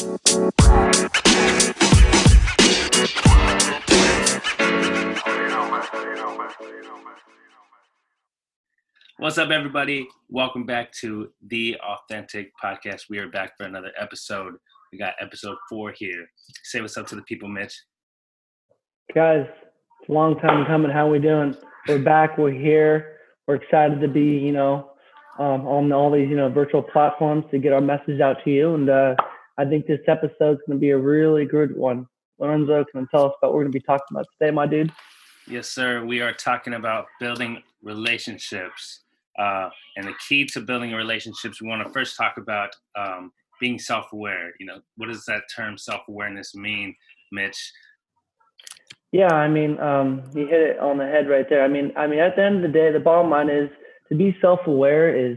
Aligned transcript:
What's 0.00 0.16
up, 9.36 9.50
everybody? 9.50 10.08
Welcome 10.30 10.64
back 10.64 10.92
to 11.00 11.30
the 11.46 11.76
Authentic 11.86 12.50
Podcast. 12.56 13.10
We 13.10 13.18
are 13.18 13.28
back 13.28 13.58
for 13.58 13.64
another 13.64 13.92
episode. 14.00 14.54
We 14.90 14.96
got 14.96 15.12
episode 15.20 15.58
four 15.68 15.92
here. 15.92 16.26
Say 16.62 16.80
what's 16.80 16.96
up 16.96 17.06
to 17.08 17.16
the 17.16 17.22
people, 17.22 17.50
Mitch. 17.50 17.78
Guys, 19.14 19.44
it's 20.00 20.08
a 20.08 20.12
long 20.12 20.40
time 20.40 20.64
coming. 20.64 20.90
How 20.90 21.10
we 21.10 21.18
doing? 21.18 21.54
We're 21.86 21.98
back. 21.98 22.38
We're 22.38 22.52
here. 22.52 23.18
We're 23.46 23.56
excited 23.56 24.00
to 24.00 24.08
be, 24.08 24.38
you 24.38 24.52
know, 24.52 24.92
um, 25.38 25.66
on 25.66 25.92
all 25.92 26.10
these, 26.10 26.30
you 26.30 26.36
know, 26.36 26.48
virtual 26.48 26.82
platforms 26.82 27.44
to 27.50 27.58
get 27.58 27.74
our 27.74 27.82
message 27.82 28.20
out 28.22 28.38
to 28.44 28.50
you. 28.50 28.74
And 28.74 28.88
uh, 28.88 29.14
I 29.60 29.66
think 29.66 29.86
this 29.86 30.00
episode 30.08 30.52
is 30.52 30.58
going 30.66 30.78
to 30.78 30.80
be 30.80 30.88
a 30.88 30.96
really 30.96 31.44
good 31.44 31.76
one. 31.76 32.06
Lorenzo, 32.38 32.82
can 32.90 33.02
you 33.02 33.08
tell 33.10 33.26
us 33.26 33.32
about 33.36 33.48
what 33.48 33.56
we're 33.56 33.64
going 33.64 33.72
to 33.72 33.78
be 33.78 33.84
talking 33.84 34.06
about 34.10 34.24
today, 34.38 34.50
my 34.50 34.66
dude? 34.66 34.90
Yes, 35.46 35.68
sir. 35.68 36.02
We 36.02 36.22
are 36.22 36.32
talking 36.32 36.72
about 36.72 37.04
building 37.20 37.62
relationships. 37.82 39.00
Uh, 39.38 39.68
and 39.98 40.06
the 40.06 40.14
key 40.26 40.46
to 40.46 40.62
building 40.62 40.92
relationships, 40.92 41.60
we 41.60 41.68
want 41.68 41.86
to 41.86 41.92
first 41.92 42.16
talk 42.16 42.38
about 42.38 42.70
um, 42.98 43.32
being 43.60 43.78
self-aware. 43.78 44.54
You 44.58 44.64
know, 44.64 44.80
what 44.96 45.08
does 45.08 45.26
that 45.26 45.42
term 45.54 45.76
self-awareness 45.76 46.54
mean, 46.54 46.96
Mitch? 47.30 47.70
Yeah, 49.12 49.34
I 49.34 49.46
mean, 49.46 49.78
um, 49.78 50.22
you 50.34 50.46
hit 50.46 50.60
it 50.60 50.78
on 50.78 50.96
the 50.96 51.06
head 51.06 51.28
right 51.28 51.46
there. 51.50 51.62
I 51.62 51.68
mean, 51.68 51.92
I 51.98 52.06
mean, 52.06 52.20
at 52.20 52.34
the 52.34 52.44
end 52.44 52.56
of 52.56 52.62
the 52.62 52.68
day, 52.68 52.90
the 52.90 52.98
bottom 52.98 53.30
line 53.30 53.50
is 53.50 53.68
to 54.08 54.14
be 54.14 54.34
self-aware 54.40 55.14
is 55.14 55.36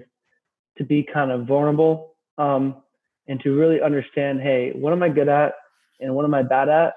to 0.78 0.86
be 0.86 1.03
kind 1.03 1.30
of 1.30 1.45
vulnerable 1.45 2.16
um, 2.38 2.83
and 3.27 3.40
to 3.41 3.52
really 3.52 3.82
understand, 3.82 4.41
hey, 4.41 4.72
what 4.73 4.94
am 4.94 5.04
I 5.04 5.09
good 5.09 5.30
at 5.30 5.54
and 6.00 6.14
what 6.16 6.26
am 6.26 6.34
I 6.34 6.44
bad 6.44 6.70
at? 6.70 6.94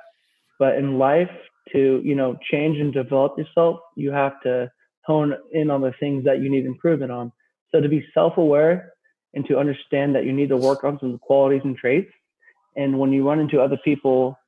But 0.58 0.76
in 0.76 0.98
life, 0.98 1.30
to 1.72 2.00
you 2.04 2.14
know, 2.14 2.36
change 2.50 2.78
and 2.78 2.92
develop 2.92 3.36
yourself, 3.38 3.80
you 3.96 4.12
have 4.12 4.40
to 4.42 4.70
hone 5.04 5.34
in 5.52 5.70
on 5.70 5.80
the 5.80 5.92
things 5.98 6.24
that 6.24 6.40
you 6.40 6.50
need 6.50 6.64
improvement 6.64 7.12
on. 7.12 7.32
So 7.72 7.80
to 7.80 7.88
be 7.88 8.06
self-aware 8.14 8.92
and 9.34 9.46
to 9.46 9.58
understand 9.58 10.14
that 10.14 10.24
you 10.24 10.32
need 10.32 10.48
to 10.48 10.56
work 10.56 10.84
on 10.84 10.98
some 11.00 11.18
qualities 11.18 11.62
and 11.64 11.76
traits. 11.76 12.10
And 12.76 12.98
when 12.98 13.12
you 13.12 13.26
run 13.26 13.40
into 13.40 13.60
other 13.60 13.78
people 13.84 14.38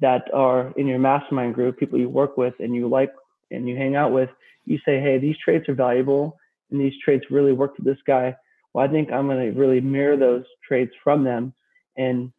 that 0.00 0.32
are 0.32 0.72
in 0.76 0.86
your 0.86 0.98
mastermind 0.98 1.54
group, 1.54 1.78
people 1.78 1.98
you 1.98 2.08
work 2.08 2.36
with 2.36 2.54
and 2.58 2.74
you 2.74 2.88
like 2.88 3.12
and 3.50 3.68
you 3.68 3.76
hang 3.76 3.96
out 3.96 4.12
with, 4.12 4.30
you 4.64 4.78
say, 4.84 5.00
hey, 5.00 5.18
these 5.18 5.36
traits 5.44 5.68
are 5.68 5.74
valuable 5.74 6.36
and 6.70 6.80
these 6.80 6.94
traits 7.04 7.24
really 7.30 7.52
work 7.52 7.76
for 7.76 7.82
this 7.82 7.98
guy. 8.06 8.34
Well, 8.72 8.84
I 8.84 8.88
think 8.88 9.10
I'm 9.10 9.26
going 9.26 9.52
to 9.52 9.58
really 9.58 9.80
mirror 9.80 10.16
those 10.16 10.44
traits 10.66 10.92
from 11.02 11.24
them 11.24 11.54
and 11.96 12.32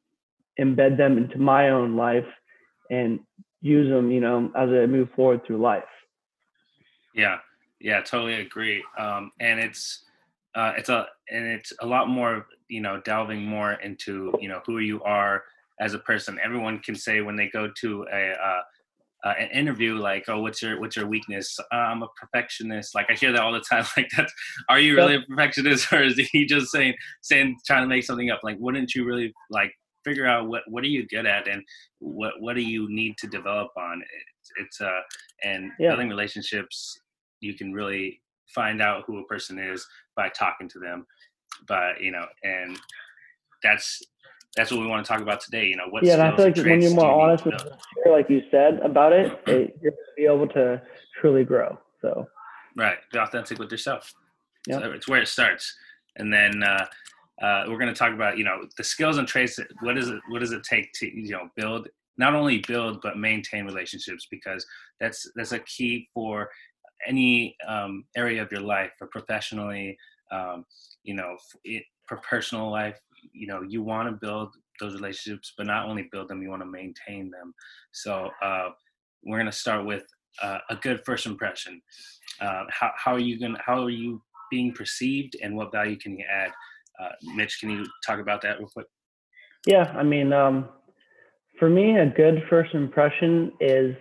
embed 0.60 0.98
them 0.98 1.18
into 1.18 1.38
my 1.38 1.70
own 1.70 1.96
life 1.96 2.28
and 2.90 3.20
use 3.62 3.90
them, 3.90 4.12
you 4.12 4.22
know, 4.22 4.52
as 4.56 4.70
I 4.70 4.86
move 4.86 5.10
forward 5.16 5.46
through 5.46 5.62
life. 5.62 5.84
Yeah, 7.14 7.40
yeah, 7.80 8.02
totally 8.02 8.36
agree. 8.36 8.84
Um, 8.98 9.32
and 9.40 9.60
it's 9.60 10.06
uh, 10.56 10.74
it's 10.78 10.90
a 10.90 11.08
and 11.30 11.46
it's 11.46 11.74
a 11.82 11.86
lot 11.86 12.10
more 12.10 12.46
you 12.68 12.82
know 12.82 13.02
delving 13.02 13.44
more 13.44 13.74
into 13.74 14.34
you 14.40 14.50
know 14.50 14.62
who 14.66 14.80
you 14.80 15.02
are 15.04 15.44
as 15.80 15.94
a 15.94 16.00
person. 16.00 16.40
Everyone 16.44 16.80
can 16.80 16.96
say 16.96 17.22
when 17.22 17.36
they 17.36 17.50
go 17.50 17.70
to 17.82 18.06
a 18.12 18.32
uh, 18.32 18.62
uh, 19.24 19.34
an 19.40 19.50
interview 19.52 19.96
like, 19.96 20.26
"Oh, 20.28 20.42
what's 20.42 20.62
your 20.62 20.80
what's 20.80 20.96
your 20.96 21.08
weakness?" 21.08 21.60
Uh, 21.72 21.76
I'm 21.76 22.04
a 22.04 22.08
perfectionist. 22.20 22.96
Like 22.96 23.08
I 23.10 23.14
hear 23.14 23.32
that 23.32 23.42
all 23.42 23.54
the 23.54 23.62
time. 23.62 23.86
Like 23.98 24.10
that's 24.16 24.34
are 24.70 24.80
you 24.80 24.96
really 24.96 25.16
a 25.16 25.22
perfectionist 25.22 25.92
or 25.94 26.04
is 26.04 26.18
he 26.32 26.46
just 26.46 26.72
saying 26.72 26.96
saying 27.22 27.58
trying 27.66 27.84
to 27.84 27.88
make 27.88 28.04
something 28.04 28.32
up? 28.32 28.40
Like 28.44 28.58
wouldn't 28.60 28.96
you 28.96 29.06
really 29.06 29.34
like 29.50 29.74
figure 30.04 30.26
out 30.26 30.48
what 30.48 30.64
what 30.68 30.84
are 30.84 30.88
you 30.88 31.08
good 31.08 31.26
at 31.26 31.48
and 31.48 31.62
what 32.00 32.34
what 32.40 32.56
do 32.56 32.62
you 32.62 32.88
need 32.90 33.18
to 33.20 33.28
develop 33.28 33.70
on? 33.78 34.02
It's, 34.02 34.52
it's 34.58 34.82
uh 34.82 35.02
and 35.44 35.72
yeah. 35.80 35.90
building 35.90 36.10
relationships 36.10 37.00
you 37.42 37.54
can 37.54 37.74
really 37.74 38.22
find 38.54 38.82
out 38.82 39.04
who 39.06 39.20
a 39.20 39.26
person 39.26 39.58
is 39.60 39.86
by 40.16 40.30
talking 40.30 40.68
to 40.70 40.80
them 40.80 41.06
but 41.68 42.02
you 42.02 42.12
know 42.12 42.26
and 42.44 42.78
that's 43.64 44.02
that's 44.56 44.72
what 44.72 44.82
we 44.82 44.88
want 44.88 45.06
to 45.06 45.12
talk 45.12 45.22
about 45.22 45.40
today 45.40 45.66
you 45.66 45.76
know 45.76 45.88
what 45.90 46.04
yeah 46.04 46.14
and 46.14 46.22
i 46.22 46.36
feel 46.36 46.46
like 46.46 46.56
when 46.58 46.82
you're 46.82 46.94
more 46.94 47.22
honest 47.22 47.46
with 47.46 47.56
like 48.10 48.30
you 48.30 48.42
said 48.52 48.80
about 48.80 49.14
it, 49.14 49.32
it 49.48 49.78
you're 49.82 49.92
going 49.92 50.06
to 50.06 50.16
be 50.18 50.26
able 50.26 50.48
to 50.48 50.82
truly 51.20 51.44
grow 51.44 51.78
so. 52.02 52.28
Right 52.76 52.98
be 53.12 53.20
authentic 53.20 53.60
with 53.60 53.72
yourself. 53.72 54.14
Yeah 54.68 54.80
so 54.80 54.92
it's 54.92 55.08
where 55.08 55.22
it 55.22 55.28
starts. 55.28 55.76
And 56.18 56.34
then 56.34 56.64
uh, 56.64 56.86
uh, 57.42 57.64
we're 57.68 57.78
going 57.78 57.94
to 57.94 57.98
talk 57.98 58.14
about 58.14 58.38
you 58.38 58.44
know 58.44 58.68
the 58.78 58.84
skills 58.84 59.18
and 59.18 59.28
traits 59.28 59.60
what 59.82 59.98
is 59.98 60.10
it 60.10 60.20
what 60.30 60.40
does 60.40 60.52
it 60.52 60.64
take 60.64 60.92
to 60.94 61.06
you 61.08 61.30
know 61.30 61.50
build 61.56 61.88
not 62.18 62.34
only 62.34 62.60
build 62.68 63.02
but 63.02 63.18
maintain 63.18 63.66
relationships 63.66 64.28
because 64.30 64.66
that's 65.00 65.30
that's 65.36 65.52
a 65.52 65.60
key 65.60 66.10
for 66.14 66.50
any 67.08 67.56
um, 67.68 68.06
area 68.16 68.42
of 68.42 68.52
your 68.52 68.62
life 68.62 68.92
or 69.02 69.08
professionally, 69.08 69.98
um, 70.32 70.66
you 71.04 71.14
know, 71.14 71.36
it, 71.64 71.84
for 72.08 72.18
personal 72.18 72.70
life, 72.70 73.00
you 73.34 73.48
know, 73.48 73.62
you 73.62 73.84
want 73.84 74.10
to 74.10 74.14
build 74.14 74.56
those 74.80 74.96
relationships, 74.96 75.54
but 75.58 75.68
not 75.68 75.88
only 75.88 76.10
build 76.12 76.28
them, 76.28 76.42
you 76.42 76.50
want 76.50 76.62
to 76.62 76.68
maintain 76.68 77.30
them. 77.30 77.54
So 77.92 78.30
uh, 78.42 78.70
we're 79.24 79.38
going 79.38 79.46
to 79.46 79.52
start 79.52 79.86
with 79.86 80.04
uh, 80.42 80.60
a 80.70 80.76
good 80.76 81.02
first 81.06 81.26
impression. 81.26 81.82
Uh, 82.40 82.64
how, 82.70 82.92
how 82.96 83.14
are 83.14 83.20
you 83.20 83.40
going? 83.40 83.56
How 83.64 83.84
are 83.84 83.90
you 83.90 84.22
being 84.50 84.74
perceived, 84.74 85.36
and 85.42 85.56
what 85.56 85.72
value 85.72 85.98
can 85.98 86.18
you 86.18 86.26
add? 86.30 86.52
Uh, 87.02 87.10
Mitch, 87.36 87.60
can 87.60 87.70
you 87.70 87.86
talk 88.06 88.20
about 88.20 88.42
that 88.42 88.60
real 88.60 88.68
quick? 88.68 88.88
Yeah, 89.66 89.94
I 89.96 90.04
mean, 90.04 90.34
um, 90.34 90.70
for 91.60 91.70
me, 91.70 91.98
a 91.98 92.08
good 92.08 92.44
first 92.50 92.74
impression 92.74 93.52
is 93.60 93.96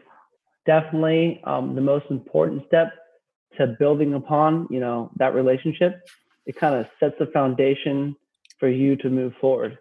definitely 0.66 1.40
um, 1.44 1.74
the 1.74 1.80
most 1.80 2.06
important 2.10 2.64
step 2.66 2.92
to 3.58 3.76
building 3.78 4.14
upon, 4.14 4.66
you 4.70 4.80
know, 4.80 5.10
that 5.16 5.34
relationship. 5.34 6.00
It 6.46 6.56
kind 6.56 6.74
of 6.74 6.86
sets 6.98 7.16
the 7.18 7.26
foundation 7.26 8.16
for 8.60 8.68
you 8.68 8.94
to 8.96 9.10
move 9.10 9.32
forward. 9.40 9.78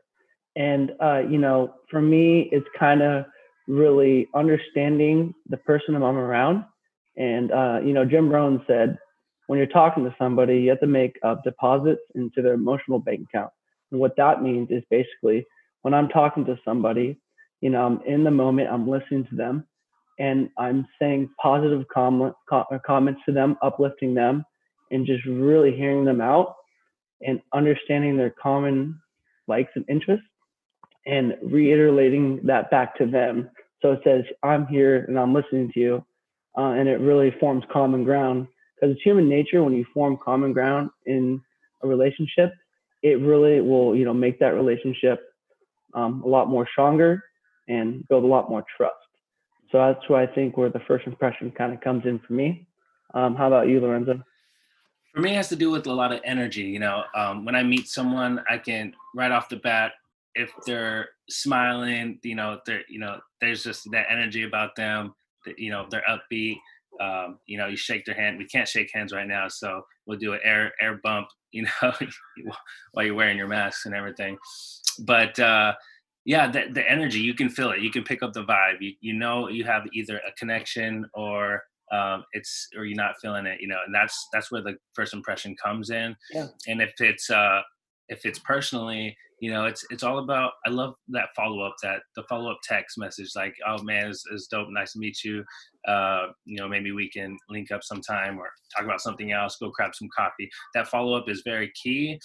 And, 0.55 0.93
uh, 1.01 1.19
you 1.29 1.37
know, 1.37 1.75
for 1.91 2.01
me, 2.01 2.49
it's 2.51 2.67
kind 2.77 3.01
of 3.01 3.25
really 3.67 4.27
understanding 4.33 5.33
the 5.47 5.57
person 5.57 5.95
I'm 5.95 6.03
around. 6.03 6.65
And, 7.17 7.51
uh, 7.51 7.79
you 7.83 7.93
know, 7.93 8.05
Jim 8.05 8.29
Rohn 8.29 8.63
said, 8.65 8.97
when 9.47 9.57
you're 9.57 9.67
talking 9.67 10.03
to 10.05 10.15
somebody, 10.17 10.59
you 10.61 10.69
have 10.69 10.79
to 10.79 10.87
make 10.87 11.17
uh, 11.23 11.35
deposits 11.43 12.01
into 12.15 12.41
their 12.41 12.53
emotional 12.53 12.99
bank 12.99 13.21
account. 13.29 13.51
And 13.91 13.99
what 13.99 14.15
that 14.17 14.41
means 14.41 14.69
is 14.71 14.83
basically 14.89 15.45
when 15.81 15.93
I'm 15.93 16.09
talking 16.09 16.45
to 16.45 16.59
somebody, 16.63 17.19
you 17.61 17.69
know, 17.69 17.85
I'm 17.85 18.01
in 18.05 18.23
the 18.23 18.31
moment, 18.31 18.69
I'm 18.71 18.87
listening 18.87 19.25
to 19.27 19.35
them, 19.35 19.65
and 20.19 20.49
I'm 20.57 20.87
saying 20.99 21.29
positive 21.41 21.85
com- 21.93 22.33
com- 22.49 22.65
comments 22.85 23.21
to 23.25 23.31
them, 23.31 23.57
uplifting 23.61 24.13
them, 24.13 24.45
and 24.91 25.05
just 25.05 25.25
really 25.25 25.75
hearing 25.75 26.05
them 26.05 26.21
out 26.21 26.55
and 27.21 27.41
understanding 27.53 28.17
their 28.17 28.29
common 28.41 28.99
likes 29.47 29.71
and 29.75 29.85
interests 29.89 30.25
and 31.05 31.35
reiterating 31.43 32.39
that 32.43 32.69
back 32.69 32.95
to 32.97 33.05
them. 33.05 33.49
So 33.81 33.93
it 33.93 34.01
says, 34.03 34.23
I'm 34.43 34.67
here 34.67 35.05
and 35.07 35.17
I'm 35.17 35.33
listening 35.33 35.71
to 35.73 35.79
you. 35.79 36.05
Uh, 36.57 36.71
and 36.71 36.89
it 36.89 36.99
really 36.99 37.33
forms 37.39 37.63
common 37.71 38.03
ground 38.03 38.47
because 38.75 38.93
it's 38.93 39.03
human 39.03 39.29
nature 39.29 39.63
when 39.63 39.73
you 39.73 39.85
form 39.93 40.17
common 40.23 40.53
ground 40.53 40.89
in 41.05 41.41
a 41.83 41.87
relationship, 41.87 42.53
it 43.01 43.21
really 43.21 43.61
will, 43.61 43.95
you 43.95 44.05
know, 44.05 44.13
make 44.13 44.39
that 44.39 44.53
relationship 44.53 45.19
um, 45.93 46.21
a 46.23 46.27
lot 46.27 46.49
more 46.49 46.67
stronger 46.71 47.23
and 47.67 48.07
build 48.07 48.23
a 48.23 48.27
lot 48.27 48.49
more 48.49 48.63
trust. 48.75 48.95
So 49.71 49.77
that's 49.77 50.09
where 50.09 50.19
I 50.19 50.27
think 50.27 50.57
where 50.57 50.69
the 50.69 50.81
first 50.87 51.05
impression 51.07 51.51
kind 51.51 51.73
of 51.73 51.81
comes 51.81 52.03
in 52.05 52.19
for 52.19 52.33
me. 52.33 52.67
Um, 53.13 53.35
how 53.35 53.47
about 53.47 53.67
you, 53.67 53.79
Lorenzo? 53.79 54.21
For 55.13 55.21
me, 55.21 55.31
it 55.31 55.35
has 55.35 55.49
to 55.49 55.55
do 55.55 55.71
with 55.71 55.87
a 55.87 55.93
lot 55.93 56.11
of 56.11 56.21
energy. 56.23 56.63
You 56.63 56.79
know, 56.79 57.03
um, 57.15 57.45
when 57.45 57.55
I 57.55 57.63
meet 57.63 57.87
someone, 57.87 58.41
I 58.49 58.57
can 58.57 58.93
right 59.15 59.31
off 59.31 59.49
the 59.49 59.57
bat, 59.57 59.93
if 60.35 60.51
they're 60.65 61.09
smiling, 61.29 62.19
you 62.23 62.35
know, 62.35 62.59
they're, 62.65 62.83
you 62.87 62.99
know, 62.99 63.19
there's 63.41 63.63
just 63.63 63.89
that 63.91 64.07
energy 64.09 64.43
about 64.43 64.75
them. 64.75 65.13
That 65.45 65.57
you 65.57 65.71
know, 65.71 65.87
they're 65.89 66.03
upbeat. 66.09 66.57
Um, 67.01 67.39
you 67.45 67.57
know, 67.57 67.67
you 67.67 67.77
shake 67.77 68.05
their 68.05 68.15
hand. 68.15 68.37
We 68.37 68.45
can't 68.45 68.67
shake 68.67 68.91
hands 68.93 69.13
right 69.13 69.27
now, 69.27 69.47
so 69.47 69.81
we'll 70.05 70.19
do 70.19 70.33
an 70.33 70.39
air 70.43 70.73
air 70.81 70.99
bump. 71.03 71.27
You 71.51 71.63
know, 71.63 71.91
while 72.91 73.03
you're 73.07 73.15
wearing 73.15 73.35
your 73.35 73.47
mask 73.47 73.87
and 73.87 73.95
everything. 73.95 74.37
But 74.99 75.39
uh, 75.39 75.73
yeah 76.25 76.49
the, 76.49 76.65
the 76.71 76.89
energy 76.89 77.19
you 77.19 77.33
can 77.33 77.49
feel 77.49 77.71
it 77.71 77.79
you 77.79 77.89
can 77.89 78.03
pick 78.03 78.21
up 78.21 78.33
the 78.33 78.43
vibe 78.43 78.77
you, 78.79 78.93
you 79.01 79.13
know 79.13 79.49
you 79.49 79.63
have 79.63 79.83
either 79.93 80.17
a 80.17 80.31
connection 80.37 81.05
or 81.13 81.63
um, 81.91 82.23
it's 82.33 82.67
or 82.77 82.85
you're 82.85 82.95
not 82.95 83.15
feeling 83.21 83.45
it 83.45 83.59
you 83.61 83.67
know 83.67 83.79
and 83.85 83.93
that's 83.93 84.27
that's 84.33 84.51
where 84.51 84.61
the 84.61 84.75
first 84.93 85.13
impression 85.13 85.55
comes 85.63 85.89
in 85.89 86.15
yeah. 86.31 86.47
and 86.67 86.81
if 86.81 86.93
it's 86.99 87.29
uh 87.29 87.61
if 88.09 88.25
it's 88.25 88.39
personally 88.39 89.15
you 89.39 89.51
know 89.51 89.65
it's 89.65 89.85
it's 89.89 90.03
all 90.03 90.19
about 90.19 90.51
i 90.65 90.69
love 90.69 90.93
that 91.07 91.29
follow-up 91.35 91.75
that 91.81 92.01
the 92.15 92.23
follow-up 92.23 92.57
text 92.63 92.97
message 92.97 93.29
like 93.35 93.55
oh 93.67 93.81
man 93.83 94.09
it's, 94.09 94.23
it's 94.31 94.47
dope 94.47 94.67
nice 94.71 94.93
to 94.93 94.99
meet 94.99 95.23
you 95.23 95.43
uh 95.87 96.27
you 96.45 96.57
know 96.57 96.67
maybe 96.67 96.91
we 96.91 97.09
can 97.09 97.37
link 97.49 97.71
up 97.71 97.83
sometime 97.83 98.37
or 98.37 98.49
talk 98.75 98.85
about 98.85 99.01
something 99.01 99.31
else 99.31 99.57
go 99.57 99.71
grab 99.75 99.95
some 99.95 100.09
coffee 100.15 100.49
that 100.73 100.87
follow-up 100.87 101.29
is 101.29 101.41
very 101.45 101.71
key 101.81 102.19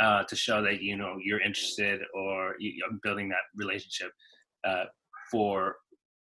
uh, 0.00 0.24
to 0.24 0.36
show 0.36 0.62
that 0.62 0.82
you 0.82 0.96
know 0.96 1.16
you're 1.22 1.40
interested 1.40 2.00
or 2.14 2.54
you're 2.58 2.88
building 3.02 3.28
that 3.28 3.42
relationship. 3.56 4.10
Uh, 4.66 4.84
for 5.30 5.76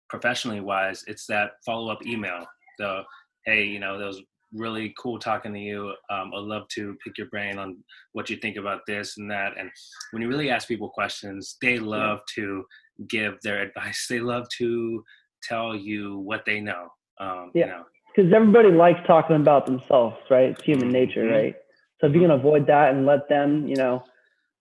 professionally 0.09 0.61
wise, 0.61 1.03
it's 1.07 1.25
that 1.27 1.51
follow 1.65 1.91
up 1.91 2.05
email. 2.05 2.45
So, 2.79 3.03
hey, 3.45 3.63
you 3.63 3.79
know, 3.79 3.97
that 3.97 4.05
was 4.05 4.21
really 4.53 4.93
cool 4.97 5.19
talking 5.19 5.53
to 5.53 5.59
you. 5.59 5.93
Um, 6.09 6.31
I'd 6.35 6.43
love 6.43 6.67
to 6.75 6.95
pick 7.03 7.17
your 7.17 7.27
brain 7.27 7.57
on 7.57 7.77
what 8.13 8.29
you 8.29 8.37
think 8.37 8.57
about 8.57 8.81
this 8.85 9.17
and 9.17 9.29
that. 9.31 9.53
And 9.57 9.69
when 10.11 10.21
you 10.21 10.27
really 10.27 10.49
ask 10.49 10.67
people 10.67 10.89
questions, 10.89 11.57
they 11.61 11.79
love 11.79 12.19
yeah. 12.37 12.43
to 12.43 12.65
give 13.07 13.37
their 13.43 13.61
advice. 13.67 14.07
They 14.09 14.19
love 14.19 14.47
to 14.57 15.03
tell 15.43 15.75
you 15.75 16.19
what 16.19 16.43
they 16.45 16.59
know. 16.59 16.89
Um, 17.19 17.51
yeah. 17.53 17.65
You 17.65 17.71
know. 17.71 17.83
Because 18.15 18.33
everybody 18.33 18.71
likes 18.71 18.99
talking 19.07 19.37
about 19.37 19.65
themselves, 19.65 20.17
right? 20.29 20.49
It's 20.49 20.63
human 20.63 20.85
mm-hmm. 20.85 20.93
nature, 20.93 21.23
mm-hmm. 21.23 21.33
right? 21.33 21.55
So 22.01 22.07
if 22.07 22.13
you 22.13 22.21
can 22.21 22.31
avoid 22.31 22.67
that 22.67 22.93
and 22.93 23.05
let 23.05 23.29
them, 23.29 23.67
you 23.67 23.75
know, 23.75 24.03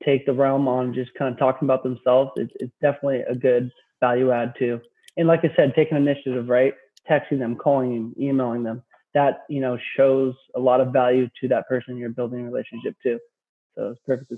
take 0.05 0.25
the 0.25 0.33
realm 0.33 0.69
on 0.69 0.95
just 0.95 1.11
kind 1.19 1.33
of 1.33 1.39
talking 1.39 1.67
about 1.67 1.83
themselves, 1.83 2.31
it's, 2.37 2.53
it's 2.61 2.73
definitely 2.81 3.23
a 3.23 3.35
good 3.35 3.71
value 4.01 4.31
add 4.31 4.55
too. 4.59 4.81
And 5.17 5.27
like 5.27 5.41
I 5.41 5.53
said, 5.57 5.73
taking 5.75 5.97
initiative, 5.97 6.49
right? 6.49 6.75
Texting 7.09 7.39
them, 7.39 7.57
calling 7.57 7.95
them, 7.95 8.15
emailing 8.21 8.63
them. 8.63 8.83
That 9.15 9.45
you 9.49 9.61
know 9.61 9.77
shows 9.97 10.35
a 10.55 10.61
lot 10.61 10.81
of 10.81 10.93
value 10.93 11.29
to 11.41 11.49
that 11.49 11.69
person 11.69 11.97
you're 11.97 12.11
building 12.11 12.41
a 12.41 12.45
relationship 12.45 12.95
to. 13.03 13.19
So 13.77 13.91
it's 13.91 14.01
perfect. 14.07 14.33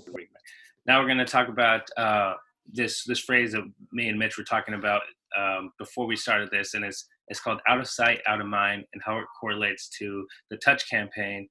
Now 0.85 0.99
we're 0.99 1.07
going 1.07 1.17
to 1.19 1.25
talk 1.25 1.47
about 1.47 1.81
uh, 1.95 2.33
this 2.71 3.03
this 3.03 3.19
phrase 3.19 3.51
that 3.53 3.63
me 3.91 4.09
and 4.09 4.17
Mitch 4.17 4.37
were 4.37 4.43
talking 4.43 4.73
about 4.73 5.01
um, 5.37 5.71
before 5.77 6.05
we 6.05 6.15
started 6.15 6.49
this, 6.51 6.73
and 6.73 6.83
it's 6.83 7.07
it's 7.27 7.39
called 7.39 7.59
out 7.67 7.79
of 7.79 7.87
sight, 7.87 8.21
out 8.27 8.41
of 8.41 8.47
mind, 8.47 8.85
and 8.93 9.01
how 9.03 9.17
it 9.17 9.25
correlates 9.39 9.89
to 9.99 10.25
the 10.49 10.57
touch 10.57 10.89
campaign 10.89 11.47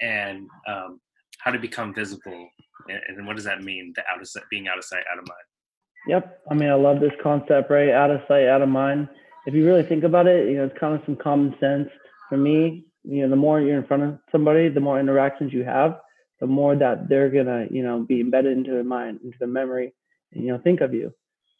and 0.00 0.46
um, 0.68 1.00
how 1.38 1.50
to 1.50 1.58
become 1.58 1.94
visible, 1.94 2.48
and, 2.88 3.00
and, 3.08 3.26
what 3.26 3.36
does 3.36 3.44
that 3.44 3.62
mean? 3.62 3.92
The 3.96 4.02
out 4.12 4.20
of 4.20 4.28
sight, 4.28 4.44
being 4.50 4.68
out 4.68 4.78
of 4.78 4.84
sight, 4.84 5.02
out 5.12 5.18
of 5.18 5.26
mind. 5.26 5.40
Yep. 6.08 6.40
I 6.50 6.54
mean, 6.54 6.70
I 6.70 6.74
love 6.74 7.00
this 7.00 7.12
concept, 7.22 7.70
right? 7.70 7.90
Out 7.90 8.10
of 8.10 8.20
sight, 8.28 8.46
out 8.46 8.62
of 8.62 8.68
mind. 8.68 9.08
If 9.46 9.54
you 9.54 9.64
really 9.64 9.82
think 9.82 10.04
about 10.04 10.26
it, 10.26 10.48
you 10.48 10.56
know, 10.56 10.64
it's 10.64 10.78
kind 10.78 10.94
of 10.94 11.02
some 11.04 11.16
common 11.16 11.54
sense. 11.60 11.88
For 12.28 12.36
me, 12.36 12.84
you 13.04 13.22
know, 13.22 13.30
the 13.30 13.36
more 13.36 13.60
you're 13.60 13.78
in 13.78 13.86
front 13.86 14.02
of 14.02 14.18
somebody, 14.30 14.68
the 14.68 14.80
more 14.80 15.00
interactions 15.00 15.52
you 15.52 15.64
have, 15.64 15.98
the 16.40 16.46
more 16.46 16.76
that 16.76 17.08
they're 17.08 17.30
gonna, 17.30 17.66
you 17.70 17.82
know, 17.82 18.00
be 18.00 18.20
embedded 18.20 18.56
into 18.56 18.70
their 18.70 18.84
mind, 18.84 19.20
into 19.24 19.36
the 19.40 19.46
memory, 19.46 19.92
and 20.32 20.44
you 20.44 20.52
know, 20.52 20.58
think 20.58 20.80
of 20.80 20.94
you. 20.94 21.12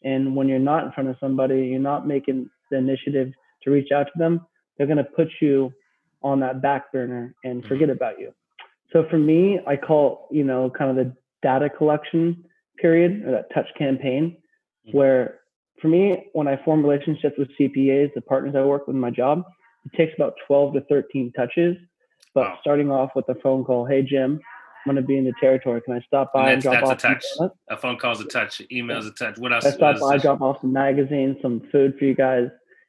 And 0.03 0.35
when 0.35 0.47
you're 0.47 0.59
not 0.59 0.85
in 0.85 0.91
front 0.91 1.09
of 1.09 1.17
somebody, 1.19 1.67
you're 1.67 1.79
not 1.79 2.07
making 2.07 2.49
the 2.69 2.77
initiative 2.77 3.31
to 3.63 3.71
reach 3.71 3.91
out 3.91 4.07
to 4.07 4.17
them. 4.17 4.45
They're 4.77 4.87
gonna 4.87 5.03
put 5.03 5.27
you 5.41 5.71
on 6.23 6.39
that 6.41 6.61
back 6.61 6.91
burner 6.91 7.35
and 7.43 7.59
mm-hmm. 7.59 7.67
forget 7.67 7.89
about 7.89 8.19
you. 8.19 8.33
So 8.93 9.05
for 9.09 9.17
me, 9.17 9.59
I 9.65 9.75
call, 9.77 10.27
you 10.31 10.43
know, 10.43 10.69
kind 10.69 10.89
of 10.89 10.95
the 10.97 11.15
data 11.41 11.69
collection 11.69 12.43
period 12.77 13.23
or 13.25 13.31
that 13.31 13.53
touch 13.53 13.67
campaign 13.77 14.37
mm-hmm. 14.87 14.97
where 14.97 15.40
for 15.81 15.87
me, 15.87 16.29
when 16.33 16.47
I 16.47 16.63
form 16.63 16.85
relationships 16.85 17.35
with 17.37 17.49
CPAs, 17.59 18.13
the 18.13 18.21
partners 18.21 18.55
I 18.55 18.63
work 18.63 18.87
with 18.87 18.95
in 18.95 18.99
my 18.99 19.09
job, 19.09 19.43
it 19.85 19.97
takes 19.97 20.13
about 20.15 20.33
12 20.47 20.75
to 20.75 20.81
13 20.81 21.31
touches. 21.35 21.75
But 22.33 22.41
wow. 22.41 22.57
starting 22.61 22.91
off 22.91 23.11
with 23.15 23.27
a 23.29 23.35
phone 23.35 23.63
call, 23.63 23.85
hey, 23.85 24.03
Jim, 24.03 24.39
I'm 24.85 24.93
going 24.93 25.01
to 25.01 25.07
be 25.07 25.17
in 25.17 25.25
the 25.25 25.33
territory. 25.39 25.81
Can 25.81 25.93
I 25.93 26.01
stop 26.01 26.31
by 26.33 26.51
and 26.51 26.61
drop 26.61 26.75
that's 26.75 26.89
off? 26.89 26.97
A 26.97 27.01
touch. 27.01 27.51
A 27.69 27.77
phone 27.77 27.97
call's 27.97 28.21
a 28.21 28.25
touch. 28.25 28.61
Email's 28.71 29.05
a 29.05 29.11
touch. 29.11 29.37
What 29.37 29.53
else? 29.53 29.65
I 29.65 29.71
stop 29.71 29.99
by, 29.99 30.17
drop 30.17 30.41
off 30.41 30.61
some 30.61 30.71
magazines, 30.71 31.37
some 31.41 31.61
food 31.71 31.95
for 31.99 32.05
you 32.05 32.15
guys, 32.15 32.47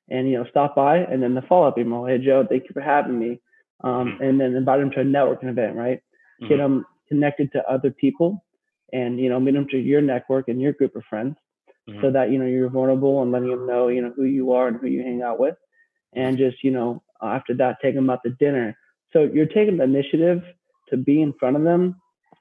and 0.08 0.28
you 0.30 0.38
know, 0.38 0.46
stop 0.48 0.76
by, 0.76 0.98
and 0.98 1.22
then 1.22 1.34
the 1.34 1.42
follow 1.42 1.68
up 1.68 1.78
email. 1.78 2.06
Hey, 2.06 2.18
Joe, 2.18 2.46
thank 2.48 2.64
you 2.64 2.70
for 2.72 2.80
having 2.80 3.18
me. 3.18 3.40
Um, 3.84 4.12
mm-hmm. 4.12 4.22
And 4.22 4.40
then 4.40 4.54
invite 4.54 4.80
them 4.80 4.90
to 4.92 5.00
a 5.00 5.04
networking 5.04 5.50
event, 5.50 5.76
right? 5.76 5.98
Mm-hmm. 6.40 6.48
Get 6.48 6.56
them 6.58 6.86
connected 7.08 7.52
to 7.52 7.68
other 7.68 7.90
people 7.90 8.42
and 8.92 9.18
you 9.18 9.28
know 9.28 9.40
meet 9.40 9.52
them 9.54 9.66
to 9.68 9.78
your 9.78 10.00
network 10.00 10.48
and 10.48 10.60
your 10.60 10.72
group 10.72 10.94
of 10.96 11.02
friends 11.08 11.36
mm-hmm. 11.88 12.00
so 12.00 12.10
that 12.10 12.30
you 12.30 12.38
know 12.38 12.46
you're 12.46 12.68
vulnerable 12.68 13.22
and 13.22 13.32
letting 13.32 13.50
them 13.50 13.66
know 13.66 13.88
you 13.88 14.02
know 14.02 14.12
who 14.14 14.24
you 14.24 14.52
are 14.52 14.68
and 14.68 14.78
who 14.80 14.86
you 14.86 15.02
hang 15.02 15.22
out 15.22 15.38
with 15.38 15.56
and 16.14 16.38
just 16.38 16.62
you 16.62 16.70
know 16.70 17.02
after 17.22 17.54
that 17.54 17.76
take 17.80 17.94
them 17.94 18.10
out 18.10 18.20
to 18.24 18.30
dinner. 18.30 18.76
So 19.12 19.28
you're 19.32 19.46
taking 19.46 19.76
the 19.76 19.84
initiative 19.84 20.42
to 20.88 20.96
be 20.96 21.20
in 21.20 21.34
front 21.38 21.56
of 21.56 21.62
them 21.62 21.96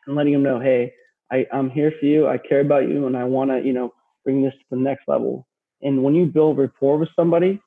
and 0.08 0.16
letting 0.16 0.34
them 0.34 0.44
know 0.44 0.60
hey 0.60 0.94
I, 1.32 1.46
i'm 1.52 1.70
here 1.70 1.94
for 2.00 2.06
you. 2.06 2.28
I 2.28 2.38
care 2.38 2.62
about 2.62 2.88
you 2.88 3.08
and 3.08 3.18
i 3.18 3.24
want 3.24 3.52
to 3.52 3.62
you 3.62 3.74
know 3.74 3.94
bring 4.24 4.44
this 4.44 4.54
to 4.54 4.66
the 4.72 4.78
next 4.78 5.08
level. 5.08 5.48
And 5.82 6.04
when 6.04 6.14
you 6.14 6.28
build 6.28 6.60
rapport 6.60 6.98
with 6.98 7.10
somebody 7.16 7.60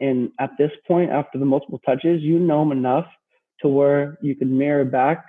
and 0.00 0.32
at 0.38 0.50
this 0.58 0.72
point 0.86 1.10
after 1.10 1.38
the 1.38 1.44
multiple 1.44 1.80
touches 1.86 2.22
you 2.22 2.38
know 2.38 2.60
them 2.60 2.72
enough 2.72 3.06
to 3.60 3.68
where 3.68 4.18
you 4.22 4.34
can 4.34 4.56
mirror 4.56 4.84
back 4.84 5.26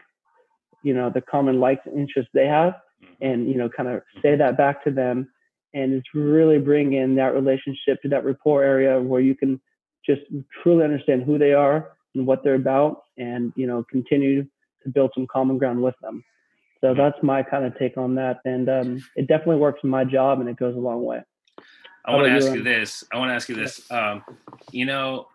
you 0.84 0.94
know 0.94 1.10
the 1.10 1.22
common 1.22 1.60
likes 1.60 1.86
and 1.86 2.00
interests 2.00 2.32
they 2.34 2.48
have 2.48 2.74
and 3.20 3.48
you 3.48 3.56
know 3.56 3.70
kind 3.70 3.90
of 3.90 4.02
say 4.22 4.36
that 4.36 4.58
back 4.58 4.84
to 4.84 4.92
them 4.92 5.30
and 5.74 5.94
it's 5.94 6.08
really 6.14 6.60
bring 6.60 6.94
in 6.94 7.16
that 7.16 7.34
relationship 7.34 8.02
to 8.02 8.10
that 8.10 8.26
rapport 8.26 8.64
area 8.64 9.02
where 9.02 9.22
you 9.22 9.36
can 9.36 9.60
just 10.06 10.22
truly 10.62 10.84
understand 10.84 11.24
who 11.24 11.38
they 11.38 11.54
are 11.54 11.92
and 12.16 12.26
what 12.26 12.44
they're 12.44 12.56
about 12.56 13.04
and 13.18 13.54
you 13.56 13.68
know 13.68 13.86
continue 13.90 14.44
to 14.84 14.90
build 14.90 15.12
some 15.14 15.28
common 15.32 15.58
ground 15.58 15.82
with 15.82 15.96
them. 16.02 16.24
So 16.82 16.88
mm-hmm. 16.88 17.00
that's 17.00 17.18
my 17.22 17.44
kind 17.44 17.66
of 17.66 17.78
take 17.78 17.98
on 17.98 18.16
that 18.16 18.40
and 18.46 18.70
um, 18.70 19.04
it 19.16 19.28
definitely 19.28 19.58
works 19.58 19.82
in 19.84 19.90
my 19.90 20.04
job 20.04 20.40
and 20.40 20.50
it 20.50 20.58
goes 20.58 20.76
a 20.76 20.80
long 20.80 21.04
way. 21.04 21.22
I 22.04 22.16
want 22.16 22.26
to 22.26 22.32
ask 22.32 22.52
you 22.56 22.64
this. 22.64 23.04
I 23.14 23.20
want 23.20 23.30
to 23.30 23.36
ask 23.36 23.48
you 23.48 23.56
this. 23.56 23.90
Um, 23.92 24.24
you 24.72 24.86
know 24.86 25.28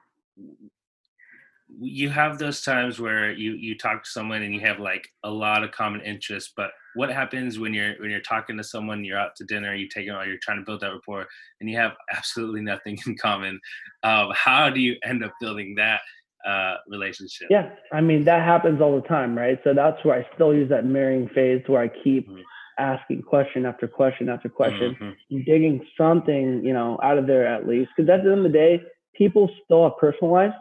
you 1.68 2.08
have 2.08 2.38
those 2.38 2.62
times 2.62 3.00
where 3.00 3.32
you 3.32 3.52
you 3.52 3.76
talk 3.76 4.04
to 4.04 4.10
someone 4.10 4.42
and 4.42 4.54
you 4.54 4.60
have 4.60 4.78
like 4.78 5.08
a 5.24 5.30
lot 5.30 5.64
of 5.64 5.72
common 5.72 6.00
interests 6.02 6.52
but 6.56 6.70
what 6.94 7.10
happens 7.10 7.58
when 7.58 7.74
you're 7.74 7.94
when 7.98 8.10
you're 8.10 8.20
talking 8.20 8.56
to 8.56 8.64
someone 8.64 9.04
you're 9.04 9.18
out 9.18 9.34
to 9.36 9.44
dinner 9.44 9.74
you 9.74 9.88
take 9.88 10.08
or 10.08 10.24
you're 10.24 10.38
trying 10.42 10.58
to 10.58 10.64
build 10.64 10.80
that 10.80 10.92
rapport 10.92 11.26
and 11.60 11.68
you 11.68 11.76
have 11.76 11.92
absolutely 12.16 12.60
nothing 12.60 12.98
in 13.06 13.16
common 13.16 13.58
um, 14.02 14.30
how 14.34 14.70
do 14.70 14.80
you 14.80 14.96
end 15.04 15.24
up 15.24 15.32
building 15.40 15.74
that 15.76 16.00
uh, 16.46 16.76
relationship 16.88 17.48
yeah 17.50 17.70
i 17.92 18.00
mean 18.00 18.24
that 18.24 18.44
happens 18.44 18.80
all 18.80 18.94
the 18.94 19.08
time 19.08 19.36
right 19.36 19.58
so 19.64 19.74
that's 19.74 20.02
where 20.04 20.18
i 20.20 20.34
still 20.34 20.54
use 20.54 20.68
that 20.68 20.84
marrying 20.84 21.28
phase 21.30 21.60
where 21.66 21.82
i 21.82 21.88
keep 22.04 22.28
mm-hmm. 22.28 22.40
asking 22.78 23.20
question 23.22 23.66
after 23.66 23.88
question 23.88 24.28
after 24.28 24.48
question 24.48 24.96
mm-hmm. 25.00 25.42
digging 25.44 25.84
something 25.98 26.64
you 26.64 26.72
know 26.72 26.96
out 27.02 27.18
of 27.18 27.26
there 27.26 27.44
at 27.44 27.66
least 27.66 27.90
because 27.96 28.08
at 28.08 28.22
the 28.22 28.30
end 28.30 28.46
of 28.46 28.52
the 28.52 28.56
day 28.56 28.80
people 29.16 29.50
still 29.64 29.82
have 29.82 29.98
personal 29.98 30.32
lives 30.32 30.54